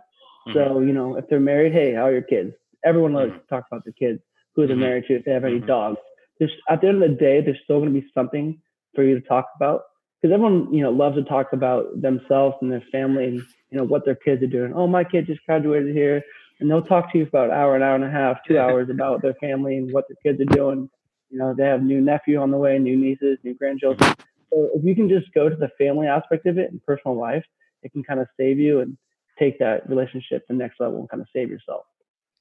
so, 0.53 0.59
mm-hmm. 0.59 0.87
you 0.87 0.93
know, 0.93 1.17
if 1.17 1.27
they're 1.29 1.39
married, 1.39 1.73
hey, 1.73 1.93
how 1.93 2.03
are 2.07 2.11
your 2.11 2.21
kids? 2.21 2.53
Everyone 2.83 3.13
loves 3.13 3.31
mm-hmm. 3.31 3.39
to 3.39 3.47
talk 3.47 3.65
about 3.71 3.83
the 3.85 3.93
kids, 3.93 4.19
who 4.55 4.67
they're 4.67 4.75
mm-hmm. 4.75 4.83
married 4.83 5.05
to, 5.07 5.15
if 5.15 5.25
they 5.25 5.31
have 5.31 5.43
any 5.43 5.57
mm-hmm. 5.57 5.67
dogs. 5.67 5.97
There's, 6.39 6.51
at 6.69 6.81
the 6.81 6.87
end 6.87 7.01
of 7.01 7.09
the 7.09 7.15
day, 7.15 7.41
there's 7.41 7.59
still 7.63 7.79
going 7.79 7.93
to 7.93 7.99
be 7.99 8.07
something 8.13 8.59
for 8.93 9.03
you 9.03 9.19
to 9.19 9.27
talk 9.27 9.47
about 9.55 9.81
because 10.21 10.33
everyone, 10.33 10.73
you 10.73 10.81
know, 10.81 10.91
loves 10.91 11.15
to 11.15 11.23
talk 11.23 11.53
about 11.53 12.01
themselves 12.01 12.55
and 12.61 12.71
their 12.71 12.83
family 12.91 13.25
and, 13.25 13.35
you 13.69 13.77
know, 13.77 13.83
what 13.83 14.05
their 14.05 14.15
kids 14.15 14.43
are 14.43 14.47
doing. 14.47 14.73
Oh, 14.73 14.87
my 14.87 15.03
kid 15.03 15.27
just 15.27 15.45
graduated 15.45 15.95
here. 15.95 16.21
And 16.59 16.71
they'll 16.71 16.81
talk 16.81 17.11
to 17.11 17.17
you 17.17 17.25
for 17.25 17.45
about 17.45 17.49
an 17.49 17.57
hour, 17.59 17.75
an 17.75 17.83
hour 17.83 17.95
and 17.95 18.03
a 18.03 18.09
half, 18.09 18.37
two 18.47 18.57
hours 18.59 18.89
about 18.89 19.21
their 19.21 19.33
family 19.35 19.77
and 19.77 19.91
what 19.91 20.05
their 20.07 20.17
kids 20.23 20.41
are 20.41 20.55
doing. 20.55 20.89
You 21.29 21.39
know, 21.39 21.53
they 21.53 21.65
have 21.65 21.83
new 21.83 22.01
nephew 22.01 22.39
on 22.39 22.51
the 22.51 22.57
way, 22.57 22.79
new 22.79 22.97
nieces, 22.97 23.37
new 23.43 23.55
grandchildren. 23.55 24.15
So 24.51 24.69
if 24.73 24.85
you 24.85 24.95
can 24.95 25.09
just 25.09 25.33
go 25.33 25.49
to 25.49 25.55
the 25.55 25.69
family 25.77 26.07
aspect 26.07 26.45
of 26.45 26.57
it 26.57 26.71
and 26.71 26.81
personal 26.83 27.17
life, 27.17 27.43
it 27.83 27.91
can 27.91 28.03
kind 28.03 28.19
of 28.19 28.27
save 28.37 28.57
you 28.57 28.79
and 28.79 28.97
take 29.37 29.59
that 29.59 29.87
relationship 29.89 30.45
to 30.47 30.53
the 30.53 30.57
next 30.57 30.79
level 30.79 30.99
and 30.99 31.09
kind 31.09 31.21
of 31.21 31.27
save 31.33 31.49
yourself. 31.49 31.85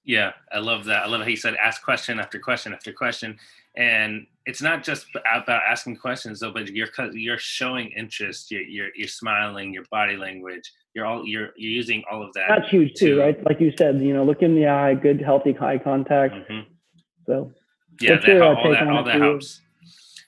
Yeah, 0.05 0.33
I 0.53 0.59
love 0.59 0.85
that. 0.85 1.05
I 1.05 1.07
love 1.07 1.23
how 1.23 1.27
he 1.27 1.37
said 1.37 1.55
ask 1.57 1.83
question 1.83 2.21
after 2.21 2.39
question 2.39 2.75
after 2.75 2.93
question, 2.93 3.39
and 3.75 4.27
it's 4.45 4.61
not 4.61 4.85
just 4.85 5.07
about 5.35 5.63
asking 5.67 5.97
questions 5.97 6.41
though, 6.41 6.53
but 6.53 6.69
you're 6.69 6.89
you're 7.13 7.39
showing 7.39 7.89
interest. 7.97 8.51
You're 8.51 8.63
you're, 8.63 8.89
you're 8.95 9.09
smiling. 9.09 9.73
Your 9.73 9.85
body 9.91 10.17
language. 10.17 10.71
You're 10.95 11.07
all 11.07 11.27
you're 11.27 11.53
you're 11.57 11.73
using 11.73 12.03
all 12.11 12.23
of 12.23 12.35
that. 12.35 12.49
That's 12.49 12.69
huge 12.71 12.93
too, 12.95 13.19
right? 13.19 13.43
Like 13.47 13.61
you 13.61 13.73
said, 13.79 14.03
you 14.03 14.13
know, 14.13 14.25
look 14.25 14.43
in 14.43 14.55
the 14.55 14.67
eye, 14.67 14.95
good 14.95 15.23
healthy 15.23 15.57
eye 15.59 15.79
contact. 15.79 16.35
Mm-hmm. 16.35 16.71
So 17.27 17.53
yeah, 18.01 18.19
that, 18.19 18.43
all, 18.43 18.71
that, 18.71 18.87
all 18.87 19.05
that 19.05 19.21
helps. 19.21 19.63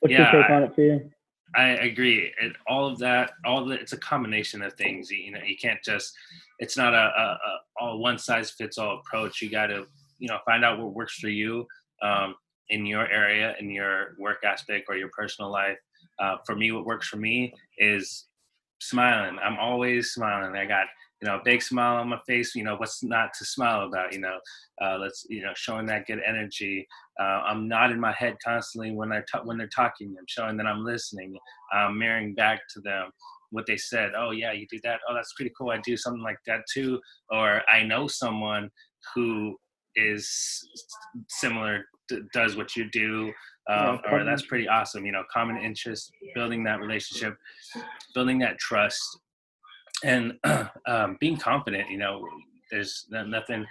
What's 0.00 0.12
yeah, 0.12 0.32
your 0.32 0.42
take 0.42 0.50
I, 0.50 0.54
on 0.54 0.62
it 0.62 0.74
for 0.74 0.80
you? 0.80 1.10
I 1.56 1.68
agree. 1.68 2.32
And 2.40 2.54
all 2.66 2.86
of 2.86 2.98
that, 2.98 3.32
all 3.44 3.70
it, 3.72 3.80
it's 3.80 3.94
a 3.94 3.98
combination 3.98 4.62
of 4.62 4.74
things. 4.74 5.10
You 5.10 5.32
know, 5.32 5.40
you 5.44 5.56
can't 5.56 5.82
just. 5.82 6.12
It's 6.58 6.76
not 6.76 6.94
a, 6.94 7.38
a, 7.80 7.84
a 7.84 7.96
one 7.96 8.18
size 8.18 8.50
fits 8.50 8.78
all 8.78 8.98
approach. 8.98 9.42
You 9.42 9.50
got 9.50 9.66
to, 9.68 9.86
you 10.18 10.28
know, 10.28 10.38
find 10.44 10.64
out 10.64 10.78
what 10.78 10.94
works 10.94 11.18
for 11.18 11.28
you 11.28 11.66
um, 12.02 12.34
in 12.68 12.86
your 12.86 13.06
area, 13.08 13.54
in 13.58 13.70
your 13.70 14.16
work 14.18 14.44
aspect 14.44 14.86
or 14.88 14.96
your 14.96 15.10
personal 15.16 15.50
life. 15.50 15.78
Uh, 16.18 16.36
for 16.46 16.56
me, 16.56 16.72
what 16.72 16.86
works 16.86 17.08
for 17.08 17.16
me 17.16 17.52
is 17.78 18.26
smiling. 18.80 19.38
I'm 19.42 19.58
always 19.58 20.12
smiling. 20.12 20.56
I 20.56 20.66
got 20.66 20.86
you 21.22 21.28
know, 21.28 21.36
a 21.36 21.42
big 21.44 21.62
smile 21.62 21.96
on 21.96 22.08
my 22.08 22.20
face. 22.26 22.54
You 22.54 22.64
know, 22.64 22.76
what's 22.76 23.02
not 23.02 23.30
to 23.38 23.44
smile 23.44 23.86
about? 23.86 24.12
You 24.12 24.20
know, 24.20 24.38
uh, 24.82 24.98
let's 24.98 25.24
you 25.28 25.42
know, 25.42 25.52
showing 25.54 25.86
that 25.86 26.06
good 26.06 26.20
energy. 26.26 26.86
Uh, 27.18 27.42
I'm 27.46 27.68
nodding 27.68 28.00
my 28.00 28.12
head 28.12 28.36
constantly 28.44 28.92
when 28.92 29.12
I 29.12 29.20
t- 29.20 29.40
when 29.44 29.56
they're 29.56 29.68
talking. 29.68 30.14
I'm 30.18 30.26
showing 30.28 30.56
that 30.58 30.66
I'm 30.66 30.84
listening. 30.84 31.36
I'm 31.72 31.98
mirroring 31.98 32.34
back 32.34 32.60
to 32.74 32.80
them 32.80 33.10
what 33.50 33.66
they 33.66 33.76
said. 33.76 34.12
Oh 34.16 34.30
yeah, 34.30 34.52
you 34.52 34.66
do 34.70 34.78
that. 34.84 35.00
Oh, 35.08 35.14
that's 35.14 35.32
pretty 35.34 35.52
cool. 35.56 35.70
I 35.70 35.78
do 35.84 35.96
something 35.96 36.22
like 36.22 36.38
that 36.46 36.60
too. 36.72 37.00
Or 37.30 37.62
I 37.70 37.82
know 37.82 38.06
someone 38.06 38.70
who 39.14 39.56
is 39.94 40.68
similar 41.28 41.84
d- 42.08 42.20
does 42.34 42.56
what 42.56 42.76
you 42.76 42.90
do, 42.90 43.32
um, 43.70 44.00
or 44.10 44.22
that's 44.24 44.44
pretty 44.46 44.68
awesome. 44.68 45.06
You 45.06 45.12
know, 45.12 45.24
common 45.32 45.56
interest, 45.56 46.12
building 46.34 46.62
that 46.64 46.80
relationship, 46.80 47.36
building 48.14 48.38
that 48.40 48.58
trust, 48.58 49.20
and 50.04 50.38
um, 50.86 51.16
being 51.20 51.36
confident. 51.36 51.90
You 51.90 51.98
know, 51.98 52.26
there's 52.70 53.06
nothing. 53.10 53.66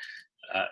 Uh, 0.53 0.65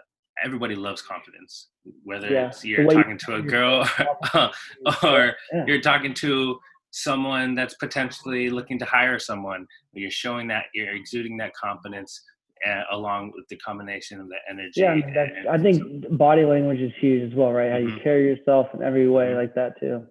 everybody 0.43 0.75
loves 0.75 1.01
confidence, 1.01 1.69
whether 2.03 2.29
yeah. 2.29 2.47
it's 2.47 2.63
you're 2.63 2.89
talking 2.89 3.17
to 3.17 3.35
a 3.35 3.41
girl 3.41 3.87
or 5.03 5.35
yeah. 5.53 5.65
you're 5.67 5.81
talking 5.81 6.13
to 6.15 6.59
someone 6.91 7.55
that's 7.55 7.73
potentially 7.75 8.49
looking 8.49 8.77
to 8.79 8.85
hire 8.85 9.19
someone. 9.19 9.65
You're 9.93 10.11
showing 10.11 10.47
that 10.49 10.65
you're 10.73 10.93
exuding 10.93 11.37
that 11.37 11.53
confidence 11.55 12.21
uh, 12.67 12.83
along 12.91 13.31
with 13.35 13.47
the 13.49 13.57
combination 13.57 14.19
of 14.19 14.29
the 14.29 14.37
energy. 14.49 14.81
Yeah, 14.81 14.93
and, 14.93 15.49
I 15.49 15.57
think 15.57 16.03
so, 16.03 16.15
body 16.15 16.45
language 16.45 16.79
is 16.79 16.91
huge 16.99 17.31
as 17.31 17.35
well, 17.35 17.51
right? 17.51 17.71
How 17.71 17.77
mm-hmm. 17.77 17.97
you 17.97 18.03
carry 18.03 18.25
yourself 18.25 18.67
in 18.73 18.81
every 18.81 19.09
way 19.09 19.27
mm-hmm. 19.27 19.37
like 19.37 19.55
that 19.55 19.79
too. 19.79 20.05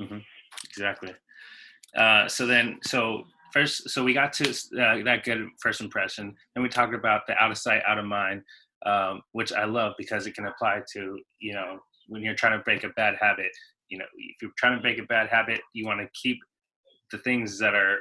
Mm-hmm. 0.00 0.18
Exactly. 0.70 1.14
Uh, 1.96 2.26
so 2.26 2.46
then, 2.46 2.78
so 2.82 3.24
first, 3.52 3.90
so 3.90 4.04
we 4.04 4.12
got 4.12 4.32
to 4.34 4.50
uh, 4.50 5.02
that 5.04 5.22
good 5.24 5.48
first 5.60 5.80
impression. 5.80 6.34
Then 6.54 6.62
we 6.62 6.68
talked 6.68 6.94
about 6.94 7.26
the 7.26 7.34
out 7.34 7.50
of 7.50 7.58
sight, 7.58 7.82
out 7.86 7.98
of 7.98 8.04
mind, 8.04 8.42
um, 8.86 9.22
which 9.32 9.52
I 9.52 9.64
love 9.64 9.94
because 9.98 10.26
it 10.26 10.34
can 10.34 10.46
apply 10.46 10.82
to 10.94 11.18
you 11.40 11.54
know 11.54 11.78
when 12.08 12.22
you're 12.22 12.34
trying 12.34 12.58
to 12.58 12.64
break 12.64 12.84
a 12.84 12.90
bad 12.90 13.14
habit. 13.20 13.50
You 13.88 13.98
know, 13.98 14.04
if 14.16 14.36
you're 14.40 14.52
trying 14.56 14.76
to 14.76 14.82
break 14.82 14.98
a 14.98 15.04
bad 15.04 15.28
habit, 15.28 15.60
you 15.74 15.86
want 15.86 16.00
to 16.00 16.08
keep 16.14 16.38
the 17.10 17.18
things 17.18 17.58
that 17.58 17.74
are 17.74 17.98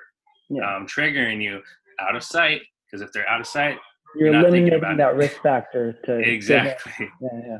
yeah. 0.49 0.75
um, 0.75 0.87
triggering 0.87 1.41
you 1.41 1.61
out 1.99 2.15
of 2.15 2.23
sight 2.23 2.61
because 2.85 3.01
if 3.01 3.11
they're 3.13 3.27
out 3.27 3.41
of 3.41 3.47
sight, 3.47 3.77
you're, 4.15 4.31
you're 4.31 4.41
eliminating 4.41 4.97
that 4.97 5.15
risk 5.15 5.41
factor 5.41 5.93
to 6.05 6.19
exactly. 6.19 7.09
Yeah, 7.21 7.39
yeah. 7.47 7.57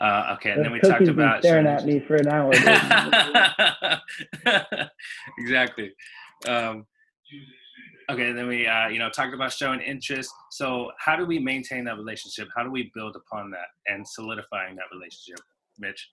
Uh, 0.00 0.34
okay, 0.34 0.52
and 0.52 0.64
then 0.64 0.72
we 0.72 0.80
talked 0.80 1.08
about 1.08 1.42
staring 1.42 1.66
at 1.66 1.84
me 1.84 2.00
for 2.00 2.14
an 2.14 2.26
hour. 2.28 2.50
exactly. 5.38 5.92
Um, 6.46 6.86
okay, 8.10 8.32
then 8.32 8.46
we 8.46 8.66
uh, 8.66 8.88
you 8.88 8.98
know 8.98 9.10
talked 9.10 9.34
about 9.34 9.52
showing 9.52 9.80
interest. 9.80 10.30
So 10.50 10.90
how 10.98 11.16
do 11.16 11.26
we 11.26 11.38
maintain 11.38 11.84
that 11.84 11.96
relationship? 11.96 12.48
How 12.56 12.62
do 12.62 12.70
we 12.70 12.90
build 12.94 13.16
upon 13.16 13.50
that 13.50 13.68
and 13.86 14.06
solidifying 14.06 14.76
that 14.76 14.86
relationship, 14.92 15.40
Mitch? 15.78 16.08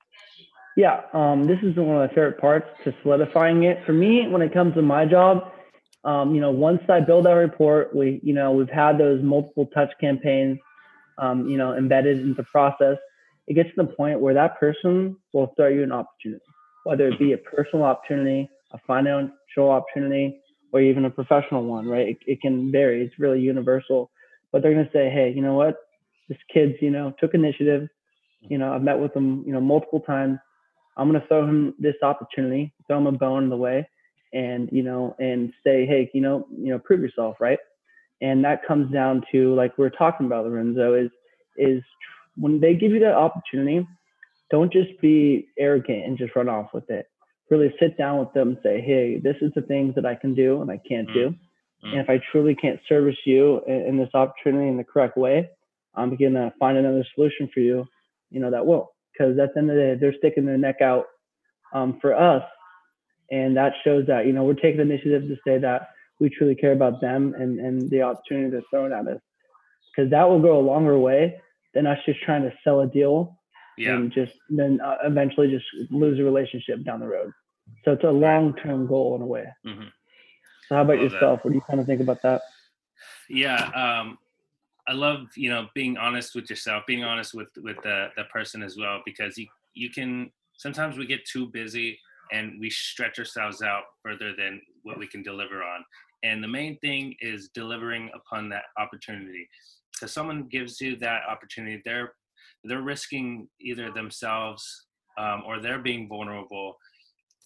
Yeah, 0.76 1.02
um, 1.14 1.48
this 1.48 1.58
is 1.64 1.76
one 1.76 1.96
of 1.96 2.08
my 2.08 2.08
favorite 2.10 2.40
parts 2.40 2.68
to 2.84 2.94
solidifying 3.02 3.64
it. 3.64 3.84
For 3.86 3.94
me, 3.94 4.28
when 4.28 4.44
it 4.44 4.54
comes 4.54 4.76
to 4.76 4.84
my 4.84 5.06
job, 5.06 5.52
um, 6.04 6.36
you 6.36 6.40
know, 6.40 6.52
once 6.52 6.82
I 6.88 7.00
build 7.00 7.26
our 7.26 7.38
report, 7.38 7.96
we, 7.96 8.20
you 8.22 8.34
know, 8.34 8.52
we've 8.52 8.70
had 8.70 9.00
those 9.00 9.22
multiple 9.24 9.66
touch 9.74 9.92
campaigns, 10.00 10.60
um, 11.18 11.50
you 11.50 11.58
know, 11.58 11.76
embedded 11.76 12.20
into 12.20 12.36
the 12.36 12.44
process. 12.44 12.98
It 13.48 13.56
gets 13.56 13.70
to 13.70 13.84
the 13.84 13.88
point 13.88 14.20
where 14.20 14.36
that 14.36 14.60
person 14.60 15.18
will 15.34 15.54
throw 15.58 15.68
you 15.68 15.82
an 15.82 15.92
opportunity, 15.92 16.44
whether 16.84 17.08
it 17.08 17.18
be 17.18 17.34
a 17.34 17.38
personal 17.38 17.84
opportunity, 17.86 18.48
a 18.78 18.82
financial 18.88 19.70
opportunity, 19.70 20.40
or 20.72 20.82
even 20.82 21.06
a 21.06 21.10
professional 21.10 21.64
one, 21.64 21.88
right? 21.88 22.10
It, 22.10 22.18
it 22.26 22.42
can 22.42 22.72
vary. 22.72 23.04
It's 23.04 23.20
really 23.20 23.40
universal. 23.40 24.12
But 24.52 24.62
they're 24.62 24.74
going 24.74 24.86
to 24.86 24.92
say, 24.92 25.10
hey, 25.10 25.34
you 25.36 25.42
know 25.42 25.54
what? 25.54 25.76
This 26.30 26.38
kid's, 26.54 26.76
you 26.82 26.92
know, 26.92 27.14
took 27.20 27.34
initiative. 27.34 27.88
You 28.42 28.58
know, 28.58 28.74
I've 28.74 28.84
met 28.84 29.00
with 29.00 29.16
him, 29.16 29.44
you 29.46 29.54
know, 29.54 29.62
multiple 29.62 30.02
times. 30.02 30.40
I'm 30.98 31.10
going 31.10 31.22
to 31.22 31.28
throw 31.28 31.46
him 31.46 31.76
this 31.80 31.96
opportunity, 32.02 32.74
throw 32.88 32.98
him 32.98 33.08
a 33.08 33.12
bone 33.12 33.44
in 33.44 33.50
the 33.50 33.58
way 33.58 33.88
and 34.34 34.70
you 34.72 34.84
know 34.84 35.16
and 35.20 35.54
say 35.64 35.86
hey 35.86 36.10
you 36.14 36.22
know 36.22 36.48
you 36.58 36.70
know 36.72 36.80
prove 36.80 37.02
yourself 37.02 37.38
right 37.40 37.60
and 38.22 38.44
that 38.44 38.66
comes 38.68 38.92
down 38.92 39.24
to 39.32 39.54
like 39.56 39.78
we 39.78 39.86
are 39.86 39.90
talking 39.92 40.26
about 40.26 40.46
lorenzo 40.46 40.94
is 40.94 41.10
is 41.58 41.82
when 42.36 42.60
they 42.60 42.74
give 42.76 42.92
you 42.92 43.00
that 43.00 43.16
opportunity 43.16 43.88
don't 44.52 44.72
just 44.72 44.90
be 45.02 45.48
arrogant 45.58 46.06
and 46.06 46.18
just 46.18 46.36
run 46.36 46.50
off 46.50 46.68
with 46.74 46.90
it 46.90 47.08
really 47.50 47.74
sit 47.80 47.98
down 47.98 48.20
with 48.20 48.34
them 48.34 48.50
and 48.50 48.58
say 48.64 48.82
hey 48.82 49.20
this 49.20 49.36
is 49.42 49.52
the 49.56 49.62
things 49.62 49.96
that 49.96 50.06
i 50.06 50.16
can 50.16 50.34
do 50.36 50.62
and 50.62 50.72
i 50.72 50.80
can't 50.88 51.08
do. 51.14 51.30
Mm-hmm. 51.30 51.88
and 51.88 52.02
if 52.02 52.10
i 52.10 52.20
truly 52.32 52.56
can't 52.56 52.80
service 52.88 53.18
you 53.26 53.62
in, 53.68 53.82
in 53.82 53.98
this 53.98 54.10
opportunity 54.14 54.68
in 54.68 54.78
the 54.78 54.84
correct 54.84 55.18
way 55.18 55.50
i'm 55.96 56.16
going 56.16 56.34
to 56.34 56.54
find 56.60 56.78
another 56.78 57.06
solution 57.16 57.50
for 57.54 57.60
you 57.60 57.88
you 58.30 58.40
know 58.40 58.52
that 58.52 58.66
will. 58.66 58.92
Because 59.14 59.38
at 59.40 59.54
the 59.54 59.60
end 59.60 59.70
of 59.70 59.76
the 59.76 59.82
day 59.82 59.96
they're 60.00 60.18
sticking 60.18 60.46
their 60.46 60.58
neck 60.58 60.82
out 60.82 61.06
um, 61.74 62.00
for 62.02 62.16
us. 62.16 62.44
And 63.30 63.58
that 63.58 63.74
shows 63.84 64.08
that 64.08 64.26
you 64.26 64.34
know 64.34 64.44
we're 64.44 64.54
taking 64.54 64.80
initiative 64.80 65.24
to 65.24 65.36
say 65.46 65.58
that 65.60 65.90
we 66.20 66.30
truly 66.30 66.56
care 66.56 66.72
about 66.72 67.02
them 67.02 67.36
and 67.38 67.60
and 67.60 67.90
the 67.90 68.02
opportunity 68.02 68.50
they're 68.50 68.62
throwing 68.70 68.94
at 68.94 69.08
us. 69.08 69.22
Because 69.96 70.12
that 70.12 70.30
will 70.30 70.42
go 70.42 70.60
a 70.60 70.62
longer 70.62 70.98
way 70.98 71.36
than 71.74 71.88
us 71.88 71.98
just 72.06 72.22
trying 72.24 72.44
to 72.44 72.54
sell 72.64 72.82
a 72.82 72.88
deal 72.88 73.37
yeah. 73.78 73.96
and 73.96 74.12
just 74.12 74.34
then 74.50 74.80
uh, 74.82 74.98
eventually 75.04 75.50
just 75.50 75.66
lose 75.92 76.20
a 76.20 76.24
relationship 76.24 76.84
down 76.84 77.00
the 77.00 77.08
road 77.08 77.32
so 77.84 77.92
it's 77.92 78.04
a 78.04 78.10
long-term 78.10 78.88
goal 78.88 79.16
in 79.16 79.22
a 79.22 79.26
way 79.26 79.46
mm-hmm. 79.66 79.88
so 80.68 80.76
how 80.76 80.82
about 80.82 81.00
yourself 81.00 81.40
that. 81.40 81.46
what 81.46 81.52
do 81.52 81.56
you 81.56 81.64
kind 81.68 81.80
of 81.80 81.86
think 81.86 82.02
about 82.02 82.22
that 82.22 82.42
yeah 83.30 83.70
um 83.76 84.18
I 84.88 84.94
love 84.94 85.28
you 85.36 85.50
know 85.50 85.68
being 85.76 85.98
honest 85.98 86.34
with 86.34 86.50
yourself, 86.50 86.84
being 86.88 87.04
honest 87.04 87.34
with 87.34 87.50
with 87.58 87.76
the 87.84 88.08
the 88.16 88.24
person 88.26 88.64
as 88.64 88.78
well, 88.78 89.02
because 89.06 89.38
you 89.38 89.48
you 89.74 89.90
can 89.90 90.32
sometimes 90.58 90.98
we 90.98 91.06
get 91.06 91.26
too 91.26 91.48
busy 91.48 92.00
and 92.32 92.60
we 92.60 92.70
stretch 92.70 93.20
ourselves 93.20 93.62
out 93.62 93.84
further 94.04 94.34
than 94.36 94.62
what 94.84 94.98
we 94.98 95.08
can 95.08 95.24
deliver 95.24 95.64
on. 95.64 95.84
And 96.24 96.44
the 96.44 96.48
main 96.48 96.78
thing 96.80 97.16
is 97.22 97.50
delivering 97.54 98.10
upon 98.14 98.50
that 98.50 98.64
opportunity. 98.78 99.48
Because 99.94 100.14
someone 100.14 100.48
gives 100.48 100.82
you 100.82 100.96
that 100.98 101.22
opportunity, 101.30 101.82
they're 101.86 102.14
they're 102.64 102.82
risking 102.82 103.48
either 103.60 103.92
themselves 103.92 104.86
um, 105.18 105.44
or 105.46 105.60
they're 105.60 105.82
being 105.82 106.08
vulnerable 106.08 106.76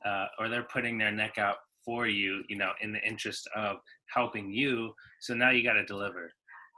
uh, 0.05 0.25
or 0.39 0.49
they're 0.49 0.67
putting 0.71 0.97
their 0.97 1.11
neck 1.11 1.37
out 1.37 1.57
for 1.85 2.07
you, 2.07 2.43
you 2.49 2.57
know, 2.57 2.71
in 2.81 2.91
the 2.91 3.01
interest 3.07 3.47
of 3.55 3.77
helping 4.13 4.51
you. 4.51 4.93
So 5.21 5.33
now 5.33 5.51
you 5.51 5.63
got 5.63 5.73
to 5.73 5.85
deliver. 5.85 6.31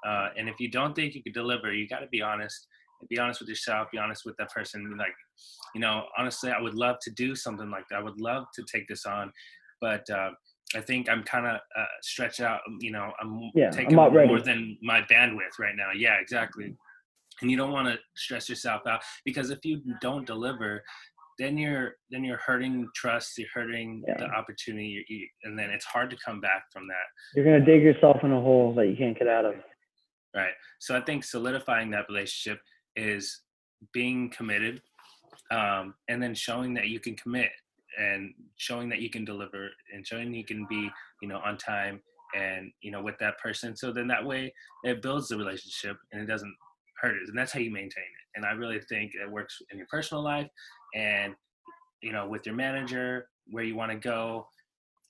Uh, 0.05 0.29
and 0.37 0.49
if 0.49 0.59
you 0.59 0.69
don't 0.69 0.93
think 0.93 1.15
you 1.15 1.23
could 1.23 1.33
deliver, 1.33 1.73
you 1.73 1.87
got 1.87 1.99
to 1.99 2.07
be 2.07 2.21
honest 2.21 2.67
be 3.09 3.19
honest 3.19 3.39
with 3.39 3.49
yourself 3.49 3.89
be 3.91 3.97
honest 3.97 4.23
with 4.25 4.35
that 4.37 4.49
person 4.49 4.95
like 4.97 5.13
you 5.73 5.81
know 5.81 6.03
honestly 6.17 6.51
i 6.51 6.61
would 6.61 6.75
love 6.75 6.97
to 7.01 7.11
do 7.11 7.35
something 7.35 7.69
like 7.69 7.83
that 7.89 7.99
i 7.99 8.03
would 8.03 8.19
love 8.19 8.45
to 8.53 8.63
take 8.71 8.87
this 8.87 9.05
on 9.05 9.31
but 9.81 10.07
uh, 10.09 10.29
i 10.75 10.81
think 10.81 11.09
i'm 11.09 11.23
kind 11.23 11.45
of 11.45 11.55
uh, 11.55 11.85
stretched 12.01 12.41
out 12.41 12.61
you 12.79 12.91
know 12.91 13.11
i'm 13.21 13.51
yeah, 13.55 13.69
taking 13.69 13.97
I'm 13.99 14.11
more 14.11 14.11
ready. 14.11 14.41
than 14.43 14.77
my 14.81 15.01
bandwidth 15.01 15.59
right 15.59 15.75
now 15.75 15.89
yeah 15.95 16.15
exactly 16.21 16.75
and 17.43 17.51
you 17.51 17.57
don't 17.57 17.71
want 17.71 17.87
to 17.87 17.99
stress 18.15 18.49
yourself 18.49 18.81
out 18.87 19.01
because 19.25 19.51
if 19.51 19.63
you 19.63 19.81
don't 20.01 20.25
deliver 20.25 20.83
then 21.39 21.57
you're 21.57 21.95
then 22.09 22.23
you're 22.23 22.37
hurting 22.37 22.87
trust 22.95 23.37
you're 23.37 23.47
hurting 23.53 24.03
yeah. 24.07 24.17
the 24.17 24.25
opportunity 24.25 25.05
you, 25.07 25.27
and 25.43 25.57
then 25.57 25.69
it's 25.69 25.85
hard 25.85 26.09
to 26.09 26.17
come 26.23 26.39
back 26.39 26.63
from 26.71 26.87
that. 26.87 27.05
You're 27.35 27.45
going 27.45 27.63
to 27.63 27.65
dig 27.65 27.83
yourself 27.83 28.17
in 28.23 28.31
a 28.31 28.39
hole 28.41 28.73
that 28.75 28.87
you 28.87 28.95
can't 28.95 29.17
get 29.17 29.27
out 29.27 29.45
of. 29.45 29.55
Right. 30.35 30.53
So 30.79 30.95
i 30.95 31.01
think 31.01 31.23
solidifying 31.23 31.91
that 31.91 32.05
relationship 32.09 32.59
is 32.95 33.41
being 33.91 34.29
committed 34.29 34.81
um, 35.51 35.93
and 36.07 36.21
then 36.21 36.33
showing 36.33 36.73
that 36.75 36.87
you 36.87 36.99
can 36.99 37.15
commit 37.15 37.49
and 37.99 38.33
showing 38.55 38.89
that 38.89 38.99
you 38.99 39.09
can 39.09 39.25
deliver 39.25 39.69
and 39.93 40.05
showing 40.07 40.33
you 40.33 40.45
can 40.45 40.65
be 40.67 40.89
you 41.21 41.27
know 41.27 41.39
on 41.45 41.57
time 41.57 42.01
and 42.35 42.71
you 42.81 42.91
know 42.91 43.01
with 43.01 43.17
that 43.19 43.37
person. 43.39 43.75
So 43.75 43.91
then 43.91 44.07
that 44.07 44.25
way 44.25 44.53
it 44.83 45.01
builds 45.01 45.27
the 45.27 45.37
relationship 45.37 45.97
and 46.11 46.21
it 46.21 46.25
doesn't 46.25 46.55
hurt 47.03 47.15
it 47.15 47.27
and 47.27 47.37
that's 47.37 47.51
how 47.51 47.59
you 47.59 47.71
maintain 47.71 48.03
it 48.03 48.37
and 48.37 48.45
i 48.45 48.51
really 48.51 48.79
think 48.89 49.11
it 49.13 49.29
works 49.29 49.61
in 49.71 49.77
your 49.77 49.87
personal 49.87 50.23
life 50.23 50.47
and 50.95 51.33
you 52.01 52.11
know 52.11 52.27
with 52.27 52.45
your 52.45 52.55
manager 52.55 53.27
where 53.51 53.63
you 53.63 53.75
want 53.75 53.91
to 53.91 53.97
go 53.97 54.47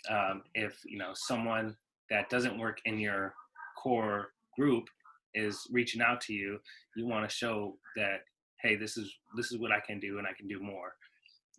um, 0.09 0.41
if 0.53 0.79
you 0.85 0.97
know 0.97 1.11
someone 1.13 1.75
that 2.09 2.29
doesn't 2.29 2.59
work 2.59 2.79
in 2.85 2.99
your 2.99 3.33
core 3.81 4.29
group 4.57 4.85
is 5.33 5.67
reaching 5.71 6.01
out 6.01 6.21
to 6.21 6.33
you, 6.33 6.59
you 6.95 7.07
want 7.07 7.27
to 7.27 7.35
show 7.35 7.77
that 7.95 8.21
hey, 8.61 8.75
this 8.75 8.97
is 8.97 9.13
this 9.35 9.51
is 9.51 9.59
what 9.59 9.71
I 9.71 9.79
can 9.85 9.99
do 9.99 10.19
and 10.19 10.27
I 10.27 10.33
can 10.33 10.47
do 10.47 10.59
more. 10.59 10.93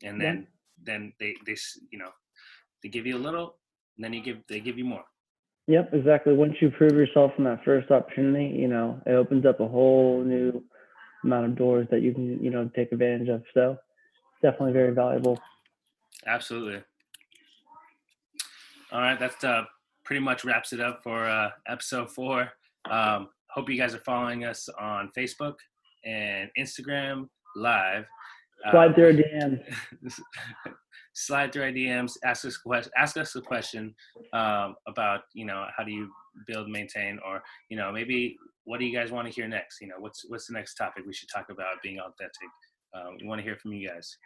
And 0.03 0.21
then 0.21 0.47
yeah. 0.87 0.95
then 0.95 1.13
they 1.21 1.35
they 1.47 1.57
you 1.91 1.99
know 1.99 2.11
they 2.83 2.89
give 2.89 3.07
you 3.07 3.17
a 3.17 3.19
little, 3.19 3.57
and 3.97 4.05
then 4.05 4.13
you 4.13 4.23
give 4.23 4.39
they 4.49 4.61
give 4.61 4.79
you 4.79 4.85
more. 4.85 5.05
Yep, 5.67 5.95
exactly. 5.95 6.35
Once 6.35 6.55
you 6.61 6.71
prove 6.71 6.93
yourself 6.93 7.33
in 7.39 7.45
that 7.45 7.65
first 7.65 7.91
opportunity, 7.91 8.55
you 8.55 8.69
know, 8.69 9.01
it 9.07 9.13
opens 9.13 9.47
up 9.47 9.61
a 9.61 9.69
whole 9.69 10.23
new 10.23 10.63
amount 11.23 11.47
of 11.47 11.57
doors 11.57 11.87
that 11.91 12.03
you 12.03 12.13
can, 12.13 12.43
you 12.43 12.51
know, 12.51 12.71
take 12.77 12.93
advantage 12.93 13.29
of. 13.29 13.43
So 13.55 13.79
definitely 14.43 14.73
very 14.73 14.93
valuable. 14.93 15.41
Absolutely. 16.27 16.83
All 18.93 19.01
right, 19.01 19.19
that's 19.19 19.43
uh, 19.43 19.65
pretty 20.05 20.21
much 20.21 20.45
wraps 20.45 20.73
it 20.73 20.81
up 20.81 21.03
for 21.03 21.27
uh, 21.27 21.51
episode 21.67 22.11
four. 22.11 22.53
Um, 22.91 23.31
hope 23.49 23.71
you 23.71 23.79
guys 23.79 23.95
are 23.95 23.99
following 23.99 24.45
us 24.45 24.69
on 24.79 25.11
Facebook 25.17 25.55
and 26.05 26.51
Instagram 26.59 27.29
live. 27.57 28.05
Slide 28.71 28.89
um, 28.89 28.95
through 28.95 29.07
our 29.07 29.13
DMs. 29.13 30.21
slide 31.15 31.53
through 31.53 31.63
our 31.65 31.71
DMs. 31.71 32.13
Ask 32.25 32.45
us 32.45 32.57
question. 32.59 32.93
Ask 32.97 33.17
us 33.17 33.35
a 33.37 33.41
question 33.41 33.95
um, 34.33 34.77
about 34.87 35.23
you 35.33 35.47
know 35.47 35.67
how 35.77 35.83
do 35.85 35.91
you 35.93 36.11
build, 36.47 36.69
maintain, 36.69 37.19
or 37.27 37.43
you 37.71 37.77
know 37.77 37.91
maybe 37.93 38.37
what 38.65 38.79
do 38.81 38.85
you 38.87 38.97
guys 38.97 39.11
want 39.11 39.27
to 39.29 39.33
hear 39.33 39.49
next? 39.49 39.81
You 39.81 39.89
know 39.89 39.97
what's 39.99 40.25
what's 40.29 40.47
the 40.47 40.55
next 40.55 40.75
topic 40.75 41.05
we 41.07 41.13
should 41.15 41.29
talk 41.29 41.47
about 41.51 41.83
being 41.83 41.99
authentic. 41.99 42.49
um, 42.95 43.17
we 43.21 43.27
want 43.27 43.39
to 43.41 43.45
hear 43.45 43.57
from 43.57 43.73
you 43.73 43.89
guys. 43.89 44.17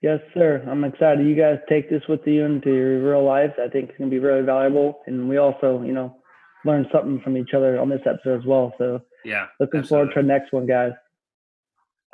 Yes, 0.00 0.20
sir. 0.32 0.64
I'm 0.70 0.84
excited. 0.84 1.26
You 1.26 1.34
guys 1.34 1.58
take 1.68 1.90
this 1.90 2.02
with 2.08 2.20
you 2.24 2.44
into 2.44 2.72
your 2.72 3.00
real 3.10 3.24
lives. 3.24 3.54
I 3.60 3.68
think 3.68 3.88
it's 3.90 3.98
going 3.98 4.08
to 4.08 4.14
be 4.14 4.20
really 4.20 4.42
valuable. 4.42 5.00
And 5.08 5.28
we 5.28 5.38
also, 5.38 5.82
you 5.82 5.92
know, 5.92 6.16
learn 6.64 6.86
something 6.92 7.20
from 7.20 7.36
each 7.36 7.52
other 7.52 7.80
on 7.80 7.88
this 7.88 8.02
episode 8.06 8.38
as 8.38 8.46
well. 8.46 8.72
So 8.78 9.02
Yeah. 9.24 9.48
looking 9.58 9.82
forward 9.82 10.10
to 10.14 10.20
the 10.22 10.28
next 10.28 10.52
one, 10.52 10.66
guys. 10.66 10.92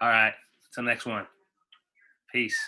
All 0.00 0.08
right. 0.08 0.32
Till 0.74 0.82
next 0.84 1.04
one. 1.04 1.26
Peace. 2.32 2.58